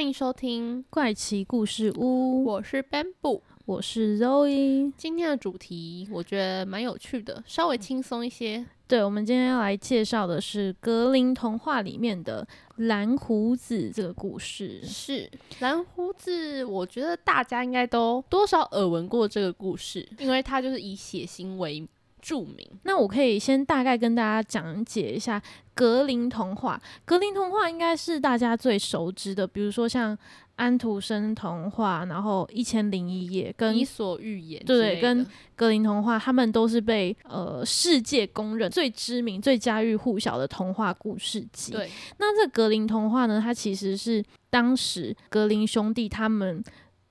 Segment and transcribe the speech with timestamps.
[0.00, 3.42] 欢迎收听，怪奇故事屋，我是 Bamboo。
[3.66, 4.90] 我是 Zoe。
[4.96, 8.64] 今天的主题我觉得蛮有趣的，稍微轻松一些。
[8.88, 14.82] 对，我们今天要来介绍的是格林童话里面的蓝胡子这个故事。
[14.82, 21.86] 是蓝胡子，我觉得大家应该都多少耳闻过这个故事，因为它就是以血腥为
[22.20, 22.68] 著名。
[22.84, 25.42] 那我可以先大概跟大家讲解一下
[25.74, 26.80] 格林童话。
[27.04, 30.16] 格林童话应该是大家最熟知的，比如说像
[30.56, 41.72] 安徒生童话，然后一千零一夜跟伊索寓言，对，跟格林童话，他们都是被呃世界公认最知名、最家喻户晓的童话故事集。
[41.72, 46.62] 对，那这格林童话呢，它其实是当时格林兄弟他们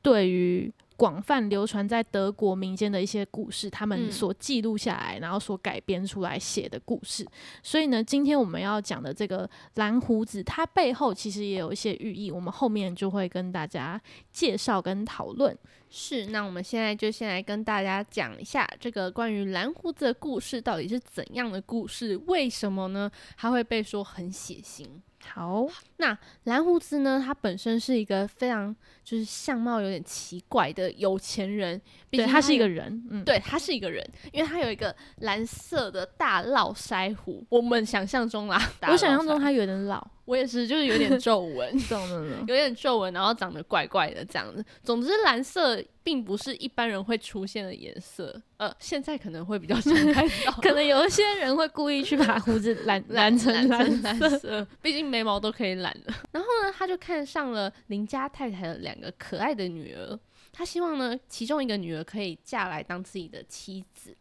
[0.03, 7.25] 对于广泛流传在德国民间的一些故事，他们所记录下来，然后所改编出来写的故事。
[7.63, 13.99] 所以呢，今天我们要讲的这个蓝胡子，它背后其实也有一些寓意，我们后面就会跟大家
[14.33, 15.57] 介绍跟讨论。
[15.89, 22.15] 是，那我们现在就先来跟大家讲一下这个关于蓝胡子的故事到底是怎样的故事？
[22.27, 23.11] 为什么呢？
[23.35, 24.85] 它会被说很血腥。
[25.25, 25.67] 好，
[25.97, 27.21] 那蓝胡子呢？
[27.23, 28.73] 他本身是一个非常
[29.03, 31.79] 就是相貌有点奇怪的有钱人，
[32.09, 37.45] 对他是一个人，嗯，对他是一个人，因为他有一个蓝色的大络腮胡。
[37.49, 44.63] 我们想象中啦，我想象中他有点老，我也是，就是有点皱纹， 懂了，有点皱纹，然后长得怪怪的这样子。
[44.83, 53.91] 总之，蓝色并不是一般人会出现的颜色，呃，现在可能会比较常看到， 可能有一些人会故意去把胡子染 染成蓝
[54.39, 56.13] 色，毕竟眉毛都可以染了。
[56.31, 60.19] 然后呢，他就看上了邻家太太的两个可爱的女儿，
[60.51, 64.15] 他希望呢，其中一个女儿可以嫁来当自己的妻子。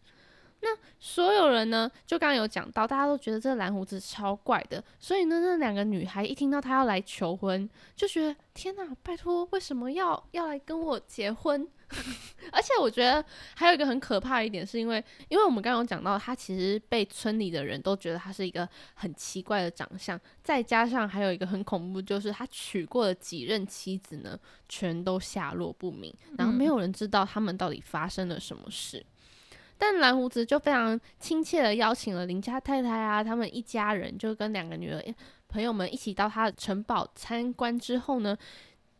[0.60, 11.66] 那所有人呢，就刚刚有讲到，大家都觉得这个蓝胡子超怪的，所以呢，那两个女孩一听到他要来求婚，就觉得天哪，拜托，为什么要要来跟我结婚？
[12.52, 13.24] 而且我觉得
[13.54, 24.38] 还有一个很可怕的一点，是因为，因为我们刚刚有讲到，他其实被村里的人都觉得他是一个很奇怪的长相，再加上还有一个很恐怖，就是他娶过的几任妻子呢，
[24.68, 29.02] 全都下落不明，然后没有人知道他们到底发生了什么事。
[29.78, 35.00] 但蓝胡子就非常亲切的邀请了林家太太啊，他们一家人就跟两个女儿
[35.46, 38.36] 朋友们一起到他的城堡参观之后呢，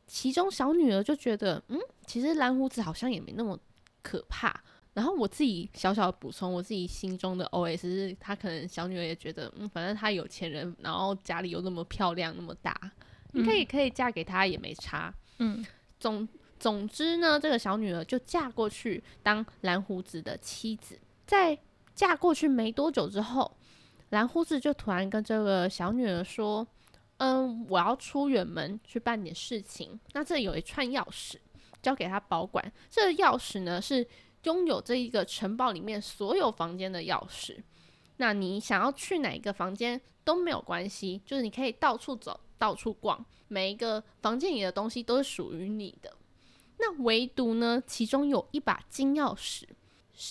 [0.07, 3.59] 其中小女儿就觉得，嗯，其实蓝胡子好像也没那么
[4.03, 4.63] 可怕。
[4.95, 12.75] 然后我自己小小的补充，我自己心中的 OS 是，他可能小女儿也觉得，嗯，反正他有钱人，然后家里又那么漂亮那么大，
[13.33, 15.65] 你可以可以嫁给他也没差，嗯，
[16.01, 16.27] 总。
[16.59, 20.99] 总之呢，这个小女儿就嫁过去当蓝胡子的妻子。
[21.27, 21.59] 在
[21.95, 23.57] 嫁过去没多久之后，
[24.11, 26.67] 蓝胡子就突然跟这个小女儿说
[27.19, 29.99] ：“嗯，我要出远门去办点事情。
[30.13, 31.37] 那这有一串钥匙，
[31.83, 32.73] 交给他保管。
[32.89, 34.07] 这个钥匙呢，是
[34.45, 37.59] 拥有这一个城堡里面所有房间的钥匙。
[38.17, 46.13] 那你想要去哪一个房间都没有关系，就是你可以到处走，到处逛，每一个房间里的东西都是属于你的。”
[46.79, 49.65] 那唯独呢，其中有一把金钥匙，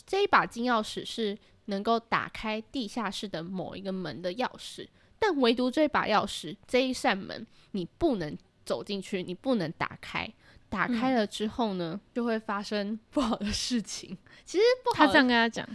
[0.06, 4.88] 这一把金钥匙是能够打开地下室的某一个门的钥匙，
[5.20, 10.32] 但唯独这把钥匙，这一扇门你不能走进去，你不能打开。
[10.70, 14.18] 打开了之后呢，就会发生不好的事情。
[14.44, 15.66] 其实不好，他这样跟他讲，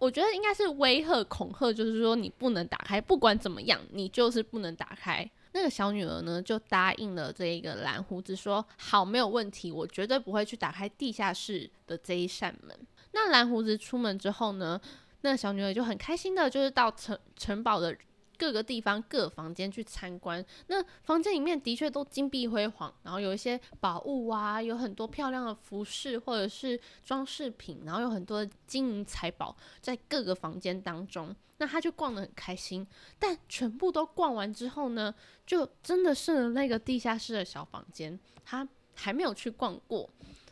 [0.00, 5.28] 我觉得应该是威吓恐吓，就是说你不能打开，不管怎么样，你就是不能打开。
[5.56, 12.78] 那个小女儿呢，就答应了这一个蓝胡子，说好，没有问题，我绝对不会去打开地下室的这一扇门。
[13.12, 14.78] 那蓝胡子出门之后呢，
[15.22, 17.96] 那小女儿就很开心的，就是到城城堡的。
[18.38, 31.34] 各个地方各房间去参观，那房间里面的确都金碧辉煌，然后有一些宝物啊，有很多漂亮的服饰或者是装饰品，然后有很多金银财宝在各个房间当中。
[31.58, 32.86] 那他就逛得很开心，
[33.18, 35.14] 但全部都逛完之后呢，
[35.46, 40.08] 就真的剩了那个地下室的小房间，他还没有去逛过。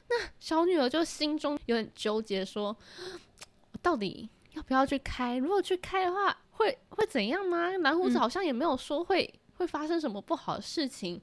[0.09, 2.77] 那小女儿就心中有点纠结，说
[3.81, 5.37] 到底要不要去开？
[5.37, 6.37] 如果去开的话。
[6.56, 7.69] 会会怎样吗？
[7.79, 11.21] 蓝胡子好像也没有说会会发生什么不好的事情。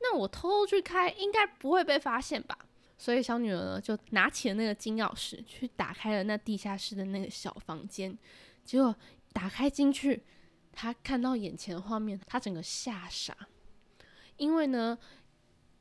[0.00, 2.58] 那我偷偷去开，应该不会被发现吧？
[2.96, 8.16] 所以小女儿呢，就拿起了那个金钥匙，去打开了那地下室的那个小房间。
[8.64, 8.96] 结果
[9.32, 10.24] 打开进去，
[10.72, 13.36] 他看到眼前的画面，他整个吓傻，
[14.36, 14.98] 因为呢，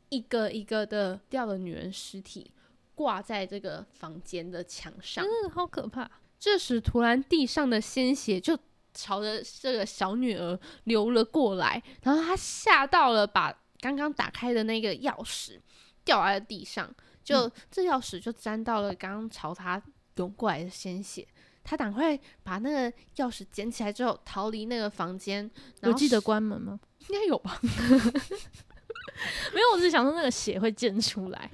[0.10, 2.52] 一个一个的掉了女人尸体
[2.96, 5.26] 挂在这个房间的墙上。
[5.26, 6.10] 嗯，好可怕。
[6.40, 8.58] 这时，突然地上的鲜血就
[8.94, 15.60] 朝着这个小女儿流了过来，然后她吓到了，把刚刚打开的那个钥匙
[16.06, 16.94] 掉在了地上，
[17.24, 19.82] 就、这钥匙就沾到了刚刚朝她
[20.16, 21.28] 涌过来的鲜血。
[21.64, 25.50] 她赶快把那个钥匙捡起来之后，逃离那个房间。
[25.82, 26.80] 然后有记得关门吗？
[27.08, 27.60] 应该有吧？
[29.54, 31.52] 没有，我只是想说那个血会溅出来。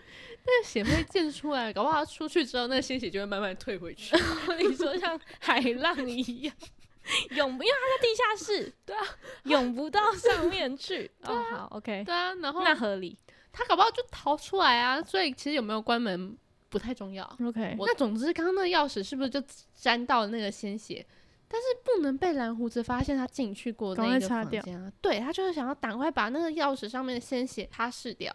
[0.47, 4.15] 那个血会溅出来，搞不好他出去之后，那个鲜血就会慢慢退回去。
[4.59, 6.53] 你说像海浪一样
[7.31, 9.03] 涌，因为它在地下室，对啊，
[9.45, 11.09] 涌不到上面去。
[11.23, 13.17] 哦，好，OK，对啊，然后那合理。
[13.51, 15.01] 他搞不好就逃出来啊。
[15.01, 16.37] 所以其实有没有关门
[16.75, 17.23] 不太重要。
[17.41, 19.41] OK，那总之，刚刚那个钥匙是不是就
[19.73, 21.05] 沾到了那个鲜血？
[21.47, 24.91] 但是不能被蓝胡子发现他进去过赶那个快擦掉房间啊！
[24.99, 28.33] 对他就是想要赶快把那个钥匙上面的鲜血擦拭掉。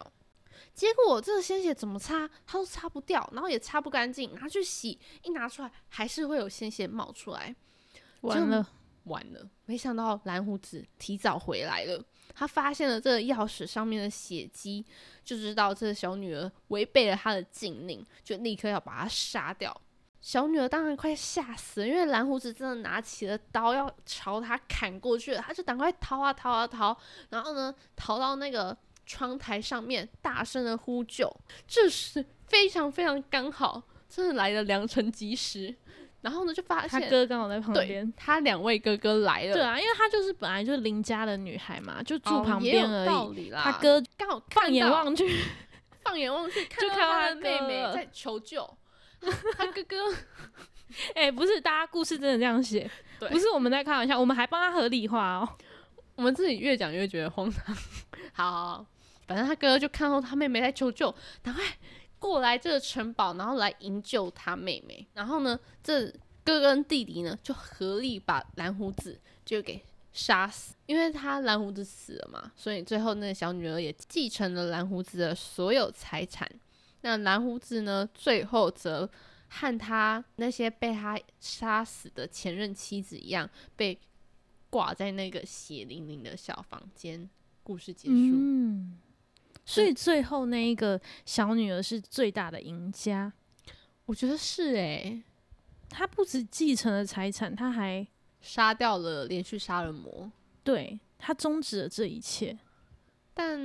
[0.73, 7.55] 结果这个鲜血怎么擦，他都擦不掉，然后也擦不干净，拿去洗，一拿出来还是会有鲜血冒出来。
[8.21, 8.67] 完了，
[9.03, 12.03] 完了，没想到蓝胡子提早回来了。
[12.33, 14.85] 他发现了这个钥匙上面的血迹，
[15.23, 19.75] 就知道这个小女儿违背了他的禁令，就立刻要把她杀掉。
[20.21, 26.95] 小女儿当然快吓死了，因为蓝胡子真的拿起了刀要朝她砍过去了，她就赶快逃啊逃啊逃，
[27.29, 31.31] 然后呢逃到那个窗台上面，大声的呼救。
[31.67, 35.75] 这时非常非常刚好，真的来的良辰吉时。
[36.21, 38.13] 然后呢，就发现他哥刚好在旁边。
[38.15, 43.07] 他两位哥哥来了，对啊，因为他就是本来就是邻家的女孩嘛，就住旁边而已。
[43.07, 43.61] 道理啦。
[43.63, 45.27] 他哥刚好放眼望去，
[46.03, 48.77] 放眼望去，看到 就看到他他的妹妹在求救，
[49.19, 49.97] 他 他哥哥
[51.15, 52.89] 哎、不是，大家故事真的这样写，
[53.19, 55.49] 对不是我们在开玩笑，我们还帮他合理化哦。
[56.15, 57.75] 我们自己越讲越觉得荒唐。
[58.33, 58.85] 好好好，
[59.25, 61.09] 反正他哥哥就看到他妹妹在求救，
[61.41, 61.63] 赶快
[62.21, 65.07] 过来这个城堡，然后来营救他妹妹。
[65.15, 66.05] 然后呢，这
[66.43, 69.83] 哥哥跟弟弟呢就合力把蓝胡子就给
[70.13, 76.47] 杀死，因为他蓝胡子死了嘛，所以最后那个小女儿也继承了蓝胡子的所有财产。
[77.01, 79.09] 那蓝胡子呢，最后则
[79.47, 83.99] 和他那些被他杀死的前任妻子一样，被
[84.69, 87.27] 挂在那个血淋淋的小房间。
[87.63, 88.13] 故事结束。
[89.65, 93.31] 所以最后那一个小女儿是最大的赢家。
[94.05, 95.23] 我觉得是诶、
[95.89, 98.05] 她不止继承了财产，她还
[98.41, 100.29] 杀掉了连续杀人魔，
[100.63, 102.57] 对她终止了这一切。
[103.33, 103.57] 但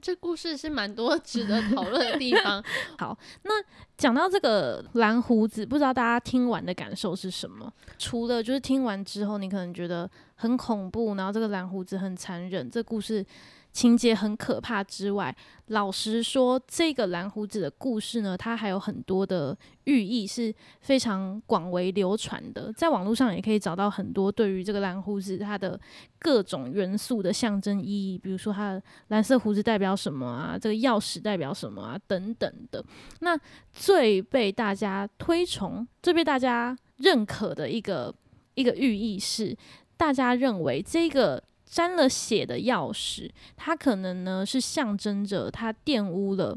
[0.00, 2.64] 这故事是蛮多值得讨论的地方。
[2.98, 3.52] 好，那
[3.98, 7.70] 讲到这个蓝胡子，不知道大家听完的感受是什么？
[7.98, 13.24] 除了就是听完之后，你可能觉得很恐怖，然后这个蓝胡子很残忍，这故事
[13.72, 15.34] 情节很可怕之外，
[15.68, 25.80] 老实说，这个蓝胡子的故事呢，它还有很多的寓意是非常广为流传的，在网络上也可以找到很多对于这个蓝胡子它的
[26.18, 32.84] 各种元素的象征意义，比如说它的蓝色胡子代表什么啊，这个钥匙代表什么啊，等等的。
[33.20, 33.38] 那
[33.72, 38.14] 最被大家推崇、最被大家认可的一个
[38.54, 39.56] 一个寓意是，
[39.96, 41.42] 大家认为这个
[41.72, 46.54] 沾了血的钥匙，它可能呢是象征着它玷污了。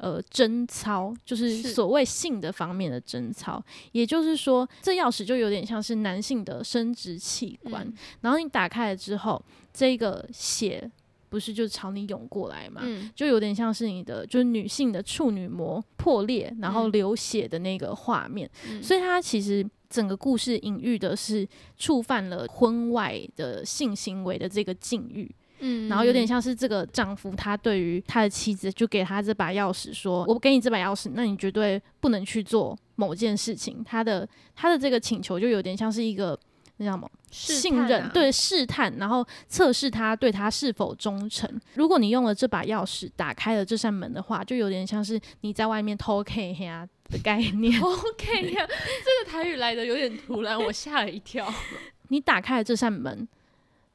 [0.00, 3.60] 呃，贞操就是是所谓性的方面的贞操，
[3.90, 7.84] 也就是说，这钥匙就有点像是男性的生殖器官。
[7.84, 10.88] 嗯然后你打开了之后，这个血
[11.28, 12.80] 不是就朝你涌过来嘛？
[12.84, 18.48] 嗯就有点像是你的，就是女性的处女膜破裂，然后嗯流血的那个画面。
[18.68, 25.30] 嗯所以它其实整个故事隐喻的是触犯了婚外的性行为的这个禁欲，
[25.60, 33.82] 嗯然后有点像是这个丈夫他对于他的妻子就给他这把钥匙说，我给你这把钥匙，那你绝对不能去做某件事情。
[33.82, 36.38] 他的他的这个请求就有点像是一个
[36.76, 37.10] 那叫什么？
[37.30, 41.48] 信任，啊对试探，然后测试他对他是否忠诚。
[41.74, 47.80] 如果你用了这把钥匙打开了这扇门的话，就有点像是你在外面偷 K 呀的概念。
[47.82, 51.52] OK 呀、这个台语来的有点突然，我吓了一跳。
[52.08, 53.28] 你打开了这扇门，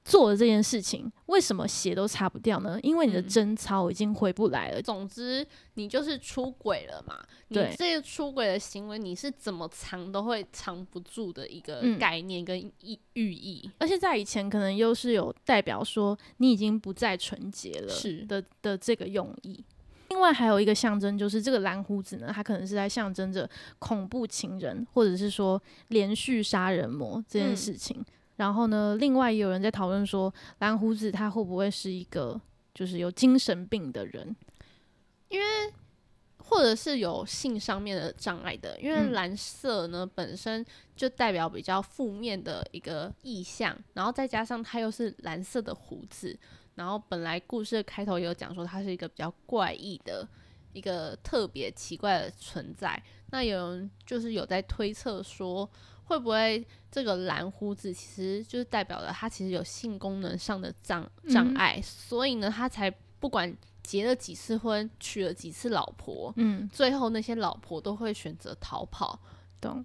[0.05, 2.77] 做了这件事情，为什么鞋都擦不掉呢？
[2.83, 4.81] 因为你的嗯贞操已经回不来了。
[4.81, 7.19] 总之，你就是出轨了嘛。
[7.47, 13.69] 你对这个出轨的行为，你是怎么藏都会藏不住的一个嗯概念跟意寓意。
[13.79, 19.63] 而且在以前，可能又是有代表说你已经不再纯洁了是的的这个用意。
[20.23, 28.01] 另外还有一个象征，就是这个蓝胡子呢，它可能是在象征着恐怖情人，或者是说连续杀人魔这件嗯事情。
[28.37, 32.39] 然后呢，另外也有人在讨论说，蓝胡子他会不会是一个
[32.73, 34.33] 就是有精神病的人？
[35.27, 35.45] 因为
[36.37, 40.65] 或者是有性上面的障碍的，因为嗯蓝色呢、本身
[40.95, 46.39] 就代表比较负面的一个意象，然后再加上它又是蓝色的胡子，
[46.75, 50.27] 然后本来故事的开头也有讲说它是一个比较怪异的
[50.71, 53.01] 一个特别奇怪的存在，
[53.31, 55.69] 那有人就是有在推测说，
[56.05, 62.89] 会不会这个蓝胡子其实就是代表了他其实有性功能上的障障嗯碍，所以呢，他才
[63.19, 69.19] 不管结了几次婚，娶了几次老婆，嗯，最后那些老婆都会选择逃跑。
[69.61, 69.77] 懂。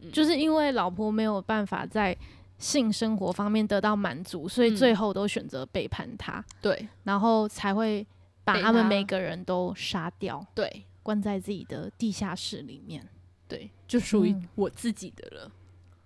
[0.00, 2.16] 嗯就是因为老婆没有办法在
[2.58, 8.06] 性生活方面得到满足，所以嗯最后都选择背叛他，对然后才会
[8.44, 13.06] 把他他们每个人都杀掉，对关在自己的地下室里面，
[13.46, 15.50] 对，就属于嗯我自己的了。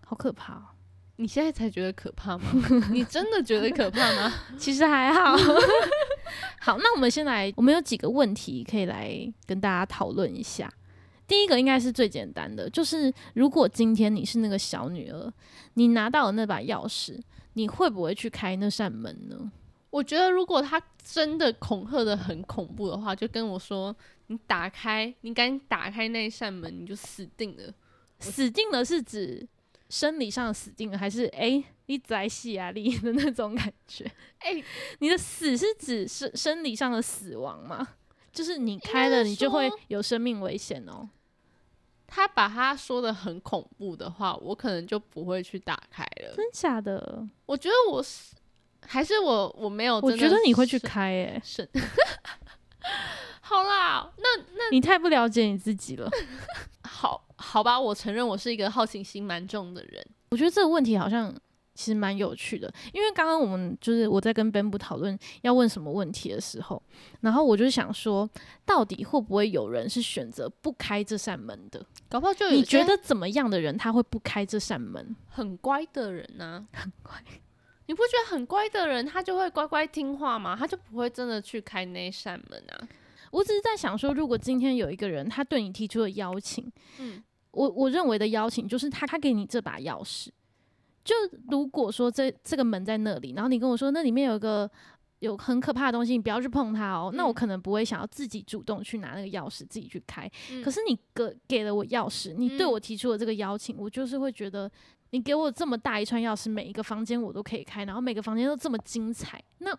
[0.05, 0.63] 好可怕、哦。
[1.17, 2.45] 你现在才觉得可怕吗？
[2.91, 4.33] 你真的觉得可怕吗？
[4.59, 5.37] 其实还好。
[6.61, 10.73] 好，那我们先来，我们有几个问题可以来跟大家讨论一下。
[11.27, 15.33] 第一个应该是最简单的，就是如果今天你是那个小女儿，
[15.75, 17.19] 你拿到了那把钥匙，
[17.55, 19.51] 你会不会去开那扇门呢？
[19.91, 23.95] 我觉得如果他真的恐吓的很恐怖的话，就跟我说
[24.29, 27.75] ：“你打开，你赶紧打开那扇门，你就死定了。
[28.19, 29.47] 死定了是指
[29.91, 34.11] 生理上的死定了，还是诶你在戏啊力的那种感觉？
[34.39, 34.63] 哎
[35.01, 37.87] 你的死是指生生理上的死亡吗？
[38.33, 41.09] 就是你开了，你就会有生命危险哦。
[42.07, 46.35] 他把他说的很恐怖的话，我可能就不会去打开了。
[46.37, 47.27] 真假的？
[47.47, 48.35] 我觉得我是
[48.87, 51.69] 还是我我没有，我觉得你会去开诶、是。
[53.41, 56.11] 好啦，那那你太不了解你自己了。
[56.85, 60.05] 好好吧，我承认我是一个好奇心蛮重的人。
[60.31, 61.35] 我觉得这个问题好像
[61.75, 66.83] 其实蛮有趣的，因为刚刚我们就是我在跟 Ben 部讨论要问什么问题的时候，
[67.21, 68.29] 然后我就想说，
[68.65, 71.85] 到底会不会有人是选择不开这扇门的？
[72.09, 75.17] 搞不好就有你觉得怎么样的人他会不开这扇门？
[75.29, 77.15] 很乖的人呢、很乖，
[77.87, 80.55] 你不觉得很乖的人他就会乖乖听话吗？
[80.55, 82.89] 他就不会真的去开那扇门啊？
[83.31, 90.29] 我只是在想说，如果今天有一个人他对你提出了邀请，嗯，我我认为的邀请就是他他给你这把钥匙，
[91.05, 91.15] 就
[91.51, 94.71] 如果说这这个门在那里，然后你跟我说那里面有个
[95.19, 100.31] 有很可怕的东西，你不要去碰它哦，那我嗯可能不会想要自己主动去拿那个钥匙自己去开。
[100.51, 104.71] 嗯可是你给给了我钥匙，你对嗯我提出了这个邀请，我就是会觉得
[105.11, 109.71] 你给我这么大一串钥匙，每一个房间我都可以开，然后每个房间都这么精彩，那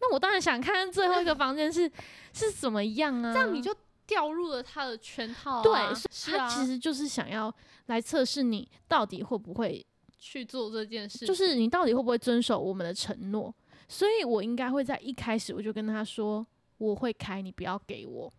[0.00, 1.90] 那我当然想看看最后一个房间是
[2.32, 3.32] 是怎么样啊？
[3.32, 3.74] 这样你就
[4.06, 5.62] 掉入了他的圈套、啊。
[5.62, 7.54] 对，是他啊，其实就是想要
[7.86, 9.86] 来测试你到底会不会，
[10.20, 13.52] 去做这件事，就是你到底会不会遵守我们的承诺。
[13.88, 16.46] 所以我应该会在一开始我就跟他说，
[16.78, 18.32] 我会开，你不要给我。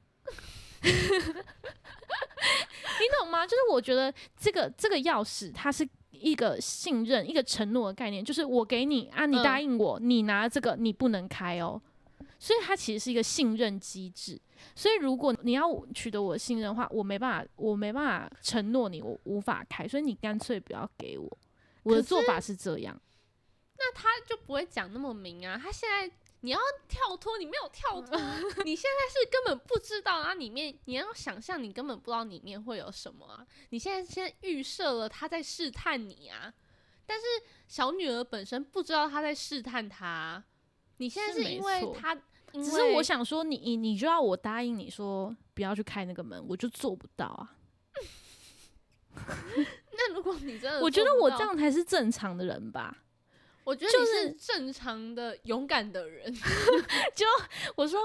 [0.83, 0.89] 你
[3.19, 3.45] 懂吗？
[3.45, 11.81] 就是我觉得这个这个钥匙，它是一个信任、一个承诺的概念，就是我给你啊，你嗯答应我，你拿这个你不能开哦。
[12.39, 14.39] 所以它其实是一个信任机制。
[14.75, 21.37] 所以如果你要取得我的信任的话，我没办法，我没办法承诺你，我无法开，所以你干脆不要给我。
[21.83, 22.99] 我的做法是这样。
[23.77, 25.59] 那他就不会讲那么明啊。
[25.61, 28.15] 他现在你要跳脱，你没有跳脱，
[28.63, 33.45] 你现在是根本不知道啊，里面你要想象，你根本不知道里面会有什么啊。
[33.69, 36.53] 你现在先预设了他在试探你啊，
[37.05, 37.25] 但是
[37.67, 40.45] 小女儿本身不知道他在试探他啊。
[40.97, 42.13] 你现在是因为错他，
[42.51, 47.55] 因只是我想说你，你你就要我答应你说不要去开那个门，我就做不到啊。
[49.93, 53.03] 那如果你真的，我觉得我这，样才是正常的人吧。
[53.63, 56.33] 我觉得就是是正常的勇敢的人。
[57.13, 57.25] 就
[57.75, 57.99] 我说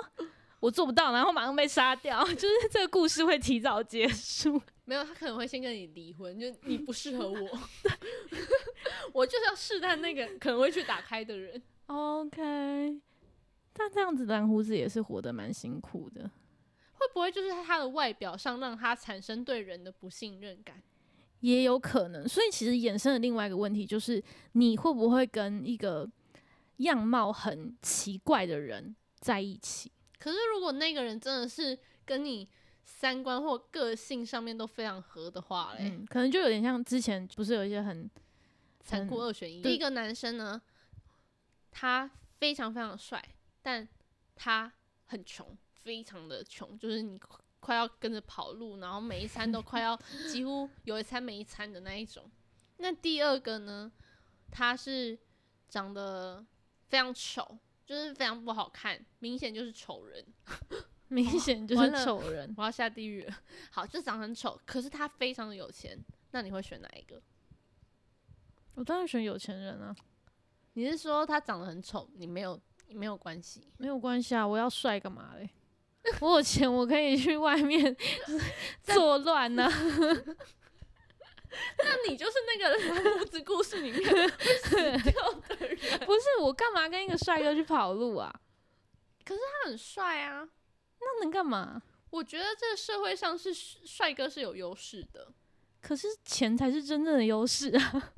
[0.61, 4.61] 我做不到，然后马上被杀掉， 就是这个故事会提早结束。
[4.85, 7.59] 没有，他可能会先跟你离婚，就你不适合我，
[9.13, 11.61] 我就是要试探那个可能会去打开的人。
[11.87, 13.01] OK，
[13.73, 16.31] 但这样子蓝胡子也是活得蛮辛苦的。
[16.99, 20.83] 会不会就是在他的外表上让他产生对人的不信任感？
[21.41, 26.09] 也有可能，所以其实衍生的另外一个问题就是，你会不会跟一个
[26.79, 29.93] 样貌很奇怪的人在一起。
[30.19, 32.49] 可是如果那个人真的是跟你
[32.85, 38.11] 三观或个性上面都非常合的话嘞，嗯，可能就有点像之前不是有一些很
[38.81, 39.63] 残酷二选一。
[39.63, 40.61] 第一个男生呢，
[41.71, 43.23] 他非常非常帅，
[43.63, 43.87] 但
[44.35, 44.73] 他
[45.07, 47.19] 很穷，非常的穷，就是你
[47.61, 49.97] 快快要跟着跑路，然后每一餐都快要
[50.31, 52.31] 几乎有一餐没一餐的那一种。
[52.77, 53.91] 那第二个呢，
[54.51, 55.19] 他是
[55.69, 56.45] 长得
[56.89, 60.25] 非常丑，就是非常不好看，明显就是丑人。
[61.09, 62.53] 明显就是丑人。
[62.57, 63.37] 我要下地狱了。
[63.71, 65.99] 好，就长得很丑，可是他非常的有钱，
[66.31, 67.21] 那你会选哪一个？
[68.75, 69.95] 我当然选有钱人啊，
[70.75, 73.67] 你是说他长得很丑，你没有你没有关系？
[73.79, 75.49] 没有关系啊，我要帅干嘛嘞？
[76.21, 77.97] 我有钱，我可以去外面
[78.83, 79.69] 作乱呢、
[81.79, 84.29] 那你就是那个蓝胡子故事里面会
[84.65, 84.77] 死
[85.11, 85.77] 掉的人。
[86.07, 88.33] 不是我干嘛跟一个帅哥去跑路啊？
[89.25, 90.49] 可是他很帅啊，
[91.01, 91.83] 那能干嘛？
[92.11, 95.33] 我觉得这个社会上是帅哥是有优势的。
[95.81, 98.13] 可是钱才是真正的优势啊！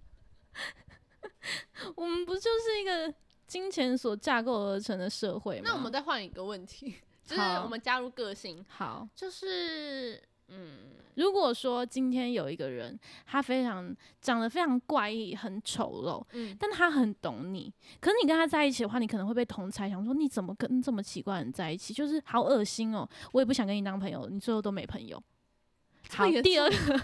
[1.96, 3.12] 我们不就是一个
[3.46, 5.62] 金钱所架构而成的社会吗？
[5.64, 6.96] 那我们再换一个问题，
[7.28, 10.18] 就是我们加入个性，好，就是
[10.48, 10.78] 嗯，
[11.16, 16.56] 如果说今天有一个人，他非常长得非常怪异，很丑陋，嗯。
[16.58, 17.70] 但他很懂你，
[18.00, 25.22] 可是你跟他在一起的话，你可能会被同才想说你怎么跟这么奇怪的人在一起，就是好恶心哦，我也不想跟你当朋友，你最后都没朋友。
[26.10, 27.00] 好，第二个，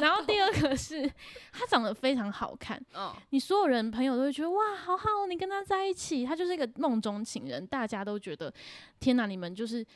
[0.00, 1.10] 然后第二个是
[1.52, 8.52] 他长得非常好看，哦，你所有人朋友都会觉得哇，好好哦，你跟他在一起，他就是一个梦中情人，大家都觉得
[9.00, 9.86] 天哪，你们就是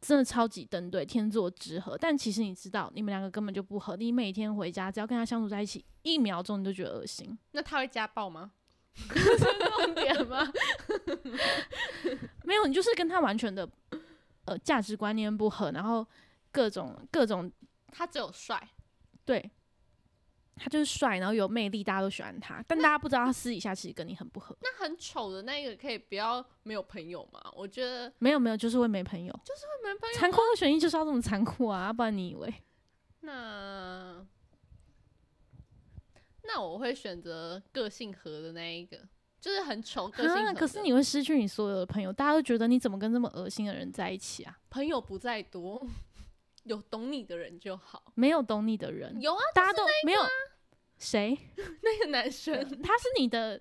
[0.00, 1.96] 真的超级登对，天作之合。
[1.96, 3.96] 但其实你知道，你们两个根本就不合。
[3.96, 7.38] 你每天回家只要跟他相处在一起，一秒钟你就觉得恶心。
[7.52, 8.50] 那他会家暴吗？
[9.08, 10.52] 重点吗？
[12.44, 13.66] 没有，你就是跟他完全的
[14.44, 16.06] 呃价值观念不合，然后
[16.50, 17.50] 各种各种
[17.88, 18.68] 他只有帅，
[19.24, 19.50] 对。
[20.54, 24.54] 他就是帅，然后有魅力，大家都喜欢他，但大家不知道他私底下其实跟你很不合。
[24.60, 27.40] 那很丑的那个可以不要没有朋友吗？
[27.56, 29.32] 我觉得没有没有，就是会没朋友。
[29.44, 32.52] 就是会没朋友残酷的选一就是要这么残酷啊，不然你以为？
[33.20, 34.24] 那
[36.44, 39.08] 那我会选择个性合的那一个，
[39.42, 44.56] 就是很丑个性啊，可是你会失去你所有的朋友，大家都觉得你怎么跟这么恶心的人在一起啊？
[44.70, 45.84] 朋友不在多，
[46.62, 48.12] 有懂你的人就好。
[48.14, 50.22] 没有懂你的人，有啊，大家都没有
[50.96, 51.36] 谁，
[51.82, 53.60] 那个男生他是你的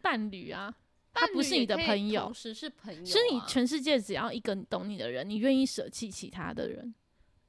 [0.00, 0.74] 伴侣啊，
[1.14, 6.92] 他不是你的朋友同，时是朋友、啊，是你全世界只要一个懂你的人，你愿意舍弃其他的人。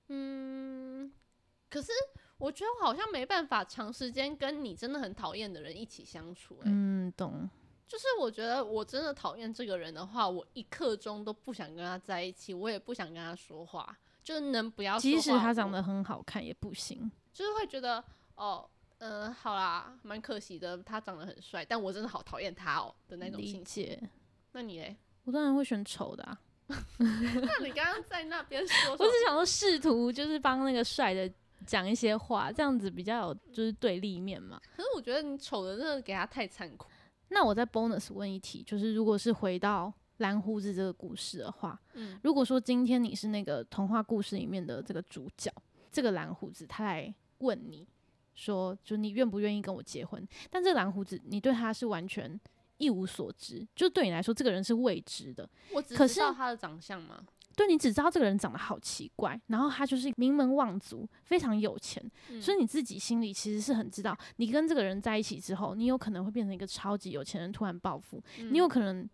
[0.09, 1.11] 嗯。
[1.71, 1.91] 可是
[2.37, 7.49] 我觉得我好像没办法长时间跟你真的很讨厌的人一起相处、欸，嗯，懂。
[7.87, 14.97] 就是我觉得我真的讨厌这个人的话，我一刻钟都不想跟他在一起，我也不想跟他说话，就是能不要。
[14.97, 17.11] 即使他长得很好看也不行。
[17.31, 18.03] 就是会觉得
[18.35, 18.67] 哦，
[18.99, 23.85] 嗯、好啦，蛮可惜的，他长得很帅，但我真的好讨厌他哦的那种理心情。
[23.85, 24.09] 解，
[24.53, 24.95] 那你嘞？
[25.25, 26.39] 我当然会选丑的啊。
[26.97, 31.29] 那你刚刚在那边说 我只想说试图就是帮那个帅的
[31.65, 34.59] 讲一些话，这样子比较有就是对立面嘛。
[34.75, 36.87] 可是我觉得你丑的真的给他太残酷。
[37.29, 45.51] 那我再 bonus 问一题，就是如果是回到蓝胡子这个故事的话，嗯如果说今天你是那个童话故事里面的这个主角，
[45.91, 47.87] 这个蓝胡子他来问你
[48.35, 50.25] 说，就你愿不愿意跟我结婚？
[50.49, 52.39] 但这个蓝胡子你对他是完全
[52.77, 57.23] 一无所知，就对你来说这个人是未知的，我只知可是道他的长相吗？
[57.55, 69.07] 对你只知道这个人长得好奇怪，然后他就是名门望族，非常有钱，嗯所以你自己心里其实是很知道，你跟这个人在一起之后，你有可能会变成一个超级有钱人，突然暴富，嗯你有可能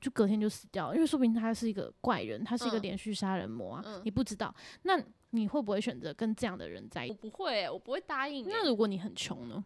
[0.00, 4.54] 就隔天就死掉了，因为说不定他是一个怪人，他是一个嗯连续杀人魔啊，嗯你不知道。
[4.82, 7.20] 那你会不会选择跟这样的人在一起我起？
[7.22, 9.64] 不会欸、我不会答应欸、那如果你很穷呢？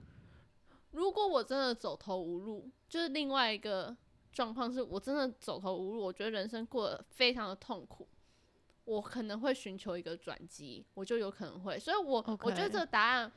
[0.93, 3.95] 如果我真的走投无路，就是另外一个
[4.33, 8.09] 状况是我真的走投无路，我觉得人生过得非常的痛苦，
[8.89, 13.31] 我可能会寻求一个转机，我就有可能会，所以我我觉得这个答案，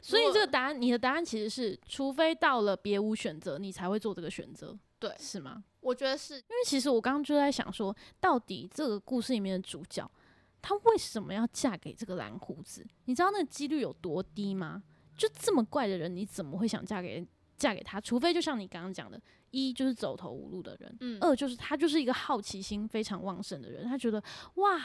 [0.00, 5.64] 所以这个答案，你的答案其实是，除非到了别无选择，你才会做这个选择，对是吗？
[5.80, 10.08] 我觉得是因为其实我刚刚就在想说，到底这个故事里面的主角，
[10.62, 12.86] 他为什么要嫁给这个蓝胡子？
[13.06, 14.82] 你知道那个几率有多低吗？
[15.16, 17.26] 就这么怪的人，你怎么会想嫁给
[17.56, 18.00] 嫁给他？
[18.00, 19.20] 除非就像你刚刚讲的，
[19.54, 24.22] 一就是走投无路的人，嗯二就是他就是一个好奇心非常旺盛的人，他觉得
[24.56, 24.80] 哇，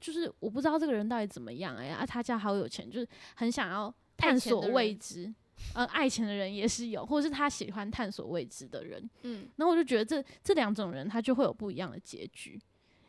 [0.00, 5.32] 就是我不知道这个人到底怎么样哎、啊，他家好有钱，就是很想要探索未知。
[5.72, 9.08] 呃，爱钱的人也是有，或者是他喜欢探索未知的人。
[9.22, 12.60] 嗯，然后我就觉得这这两种人他就会有不一样的结局，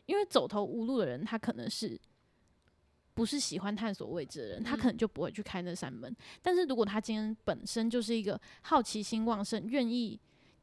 [0.05, 1.99] 因为走投无路的人，他可能是
[3.13, 6.15] 不是喜欢探索未知的人，他可能就不会去开那扇门。
[6.41, 10.17] 但是如果他今天本身就是一个好奇心旺盛、愿意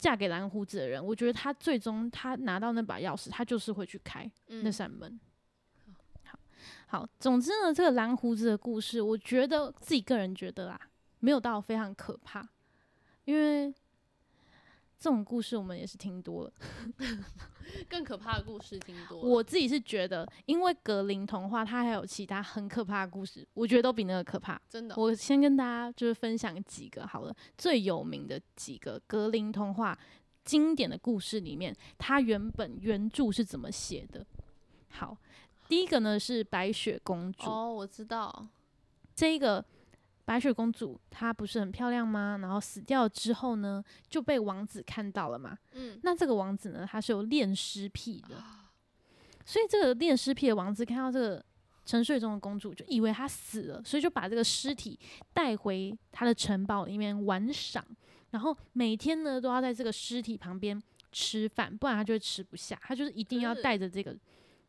[0.05, 5.19] 嫁给蓝胡子的人，我觉得他最终他拿到那把钥匙，他就是会去开那扇门。
[6.25, 6.39] 好，
[6.87, 10.79] 好，总之呢，这个蓝胡子的故事，我觉得自己个人觉得啊，
[11.21, 12.47] 没有到非常可怕，
[13.25, 13.75] 因为。
[15.05, 16.53] 这种故事我们也是听多了，
[17.91, 19.29] 更可怕的故事听多了。
[19.29, 24.59] 我自己是觉得，因为格林童话它还有其他很可怕的故事，我觉得都比那个可怕。
[24.67, 29.99] 真的，我先跟大家就是分享几个好了，最有名的几个格林童话
[30.43, 34.25] 经典的故事里面，它原本原著是怎么写的？
[34.89, 35.19] 好，
[35.69, 37.51] 第一个呢是白雪公主。
[37.51, 38.49] 哦，我知道
[39.15, 39.63] 这个。
[40.25, 42.39] 白雪公主她不是很漂亮吗？
[42.41, 45.57] 然后死掉之后呢，就被王子看到了嘛。
[45.73, 48.43] 嗯，那这个王子呢，他是有恋尸癖的，
[49.45, 51.45] 所以这个恋尸癖的王子看到这个
[51.85, 54.99] 沉睡中的公主，就以为她死了，所以就把这个尸体
[55.35, 57.85] 带回他的城堡里面玩赏，
[58.31, 60.83] 然后每天呢都要在这个尸体旁边
[61.13, 62.79] 吃饭，不然他就会吃不下。
[62.83, 64.17] 他就是一定要带着这个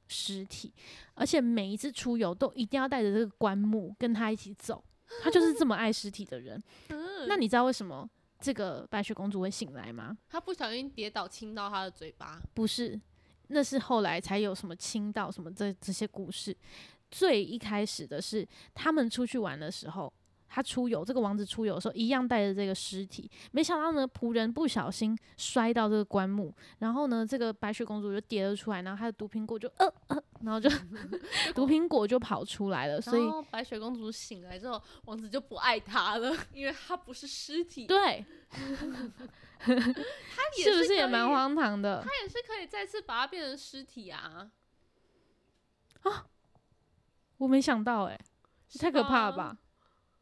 [0.09, 0.73] 尸体，
[1.13, 4.83] 而且每一次出游都一定要带着这个棺木跟他一起走。
[5.21, 6.61] 他就是这么爱尸体的人。
[7.27, 10.17] 那你知道为什么这个白雪公主会醒来吗？
[10.29, 12.39] 她不小心跌倒亲到她的嘴巴。
[12.53, 12.99] 不是，
[13.47, 16.55] 那是后来才有什么亲到什么这这些故事。
[17.11, 20.11] 最一开始的是他们出去玩的时候。
[20.47, 30.69] 他出游，这个王子出游的时候一样带着这个尸体，没想到呢，仆人不小心摔到这个棺木，然后呢，这个白雪公主就跌了出来，然后她的毒苹果就呃呃，然后就
[31.53, 37.85] 毒苹果就跑出来了，所以白雪公主醒来之后，王子就不爱她了， 因为她不是尸体。
[37.85, 38.25] 对，
[39.59, 39.73] 他
[40.57, 42.01] 也是不是也蛮荒唐的？
[42.03, 44.49] 他也是可以再次把它变成尸体啊！
[46.03, 46.27] 啊，
[47.37, 48.19] 我没想到，哎，
[48.79, 49.57] 太可怕了吧！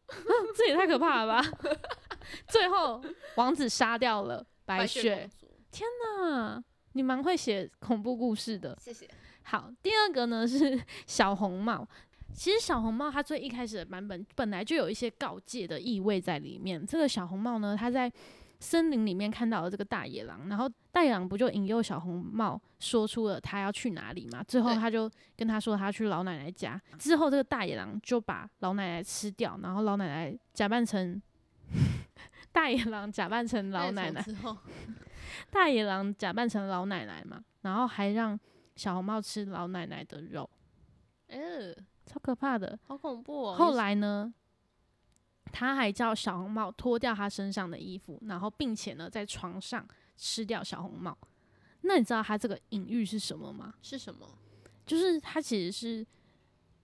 [0.55, 1.51] 这也太可怕了吧！
[2.47, 3.03] 最后
[3.35, 5.29] 王子杀掉了白雪。
[5.71, 6.63] 天哪，
[6.93, 8.77] 你蛮会写恐怖故事的。
[8.79, 9.09] 谢谢。
[9.43, 11.87] 好，第二个呢是小红帽。
[12.33, 16.85] 其实小红帽它最一开始的版本本来就有一些告诫的意味在里面。
[16.85, 18.11] 这个小红帽呢，它在。
[18.63, 24.41] 森林里面看到了这个大野狼，然后大野狼不就引诱小红帽说出了他要去哪里嘛？
[24.43, 26.81] 最后他就跟他说他去老奶奶家。
[26.97, 31.21] 之后这个大野狼就把老奶奶吃掉，然后老奶奶假扮成
[32.53, 34.25] 大野狼假扮成老奶奶，
[35.51, 38.39] 大野狼假扮成老奶奶嘛，然后还让
[38.77, 40.49] 小红帽吃老奶奶的肉，
[41.27, 41.73] 呃，
[42.05, 43.55] 超可怕的，好恐怖哦。
[43.55, 44.33] 后来呢？
[45.53, 49.87] 他还叫小红帽脱掉他身上的衣服，然后并且呢，在床上
[50.17, 51.15] 吃掉小红帽。
[51.81, 53.75] 那你知道他这个隐喻是什么吗？
[53.83, 54.27] 是什么？
[54.85, 56.05] 就是他其实是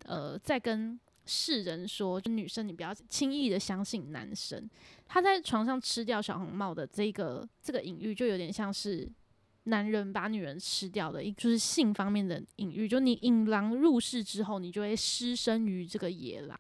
[0.05, 4.69] 呃，在跟世人说，就女生你不要轻易的相信男生。
[5.07, 9.09] 他在床上吃掉小红帽的这个这个隐喻，就有点像是
[9.63, 12.87] 男人把女人吃掉的一，就是性方面的隐喻。
[12.87, 16.59] 就你引狼入室之后，你就会失身于这个野狼。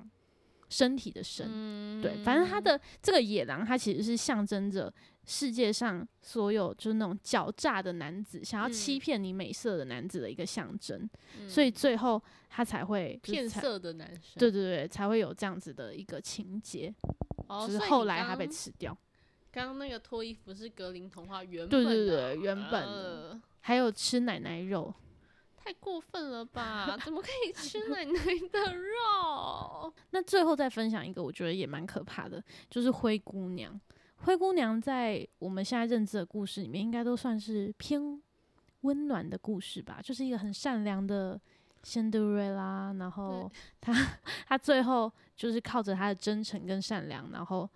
[0.69, 4.93] 身体的身，对，反正他的这个野狼，它其实是象征着
[5.25, 11.09] 世界上所有就是那种狡诈的男子，想要欺骗你美色的男子的一个象征，
[11.47, 16.93] 所以最后他才会骗色的男生，对对对，才会有这样子的一个情节。
[17.47, 18.95] 哦，是后来他被吃掉。
[19.51, 24.93] 刚刚那个脱衣服是格林童话原本，对对对，原本还有吃奶奶肉。
[25.63, 26.97] 太过分了吧？
[27.03, 28.13] 怎么可以吃奶奶
[28.51, 29.93] 的肉？
[30.11, 33.79] 那最后再分享一个，我觉得也蛮可怕的，就是灰姑娘。
[34.23, 38.21] 灰姑娘在我们现在认知的故事里面，应该都算是偏
[38.81, 41.39] 温暖的故事吧，就是一个很善良的
[41.83, 42.93] 仙杜瑞拉。
[42.99, 43.93] 然后她
[44.47, 47.69] 她最后就是靠着她的真诚跟善良，然后。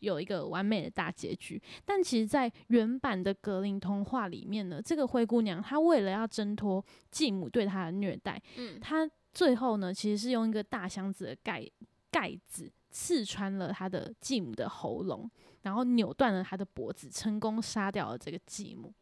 [0.00, 11.66] 有一个完美的大结局，但其实，在原版的格林童话里面呢，这个灰姑娘她为了要挣脱继母对她的虐待，嗯，她最后呢，其实是用一个大箱子的盖
[12.10, 15.30] 盖子刺穿了她的继母的喉咙，
[15.62, 18.92] 然后扭断了她的脖子，成功杀掉了这个继母。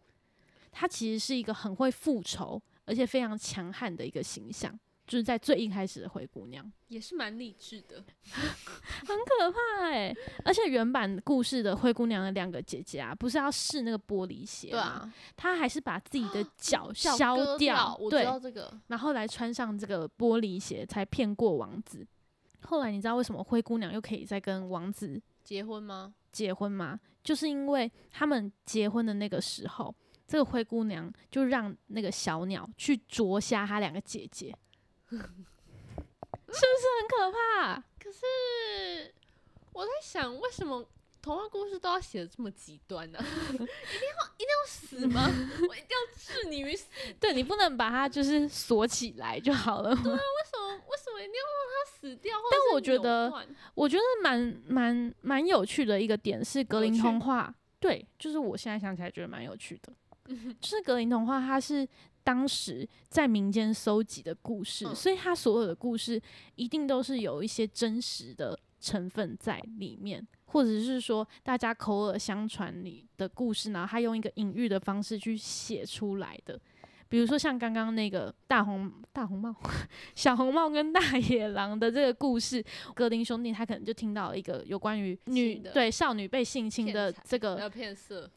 [0.71, 4.77] 她其实是一个很会复仇，而且非常强悍的一个形象。
[5.07, 10.15] 就是在最一开始的灰姑娘也是蛮励志的， 很可怕哎！
[10.45, 15.13] 而且原版故事的灰姑娘的两个姐姐啊，不是要试那个玻璃鞋吗？
[15.37, 22.07] 她还是把自己的 脚削掉，我知道这个，然后来穿上这个玻璃鞋，才骗过王子。
[22.63, 26.15] 后来你知道为什么灰姑娘又可以再跟王子结婚吗？
[26.33, 26.99] 结婚吗？
[27.23, 29.95] 就是因为他们结婚的那个时候，
[30.27, 34.55] 这个灰姑娘就让那个小鸟去啄瞎她两个姐姐，
[35.11, 35.23] 是不
[36.53, 37.83] 是很可怕？
[38.03, 39.15] 可是
[39.73, 40.87] 我在想，为什么
[41.23, 45.27] 童话故事都要写的这么极端呢、一定要一定要死吗？
[45.69, 46.87] 我一定要置你于死？
[47.19, 50.17] 对你不能把它就是锁起来就好了对啊？
[50.17, 50.19] 为
[50.51, 52.37] 什么为什么一定要让它死掉？
[52.51, 53.33] 但我觉得
[53.75, 59.93] 我觉得蛮蛮蛮有趣的一个点是格林童话，对，就是我现在想起来觉得蛮有趣的，
[60.61, 61.89] 就是格林童话它是
[62.25, 64.95] 当时在民间搜集的故事，嗯。
[64.95, 66.21] 所以他所有的故事
[66.57, 76.59] 一定都是有一些真实的成分在里面，或者是说大家口耳相传里的故事，然后他用一个隐喻的方式去写出来的。
[77.07, 79.55] 比如说像刚刚那个大红大红帽、
[80.17, 88.29] 小红帽跟大野狼的这个故事，格林兄弟他可能就听到一个有关于女的对少女被性侵的这个要骗色，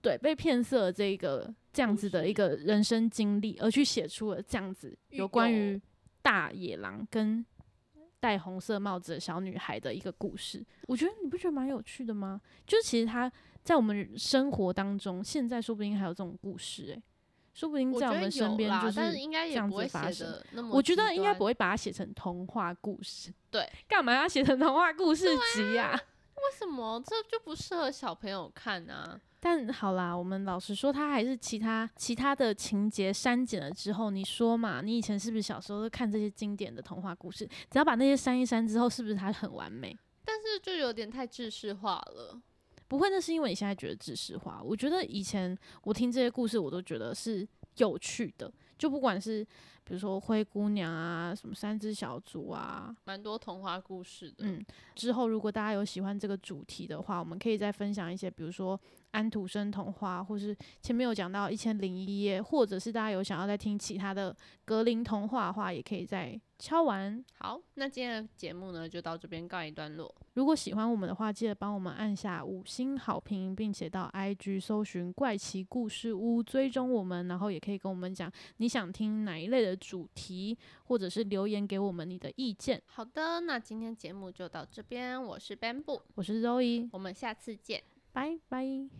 [0.00, 5.80] 对被骗色的这个这样子的一个人生经历，而去写出了这样子有关于
[6.22, 7.44] 大野狼跟
[8.20, 10.64] 戴红色帽子的小女孩的一个故事。
[10.86, 12.40] 我觉得你不觉得蛮有趣的吗？
[12.66, 13.30] 就是其实他
[13.62, 17.02] 在我们生活当中，现在说不定还有这种故事、欸，
[17.54, 20.42] 说不定在我们身边就是这样子发生。
[20.70, 21.44] 我觉得应该不。
[21.44, 23.32] 会把它写成童话故事。
[23.50, 25.92] 对，干嘛要写成童话故事集呀、
[26.36, 29.20] 为什么这就不适合小朋友看啊？
[29.40, 34.80] 但好啦，我们老实说，它还是其他其他的情节删减了之后，你说嘛？
[34.82, 37.46] 你以前是不是小时候都看这些经典的童话故事？
[37.70, 39.96] 只要把那些删一删之后，是不是它很完美？
[40.24, 42.40] 但是就有点太制式化了。
[42.88, 44.60] 不会，那是因为你现在觉得知识化。
[44.64, 47.46] 我觉得以前我听这些故事，我都觉得是
[47.76, 48.52] 有趣的。
[48.78, 49.44] 就不管是
[49.84, 54.36] 比如说灰姑娘啊，什么三只小猪啊，蛮多童话故事的。
[54.38, 58.78] 嗯，之后如果大家有喜欢这个主题的话，我们可以再分享一些，比如说
[59.10, 67.24] 安徒生童话，或是前面有讲到一千零一夜，或者是大家有想要再听其他的格林童话的话，也可以再敲完。
[67.38, 70.14] 好，那今天的节目呢就到这边告一段落。
[70.34, 82.80] 如果喜欢我们的话，记得帮我们按下五星好评，并且到 IG 搜寻怪奇故事屋追踪我们，然后也可以跟我们讲你想听哪一类的主题，或者是留言给我们你的意见。
[82.86, 87.82] 好的，那今天节目就到这边，我是 Bamboo，我是 Zoe，我们下次见。
[88.18, 88.98] 拜拜。